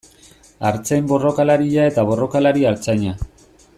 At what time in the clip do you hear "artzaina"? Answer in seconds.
2.71-3.15